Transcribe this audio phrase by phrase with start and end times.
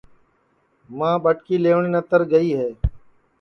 [0.97, 2.69] ماں ٻٹکی لیوٹؔیں نتر گئی ہے